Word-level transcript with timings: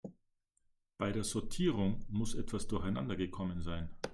Bei 0.97 1.11
der 1.11 1.23
Sortierung 1.23 2.03
muss 2.09 2.33
etwas 2.33 2.65
durcheinander 2.67 3.15
gekommen 3.15 3.61
sein. 3.61 3.87